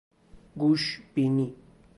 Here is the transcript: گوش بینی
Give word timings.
گوش 0.57 1.01
بینی 1.13 1.55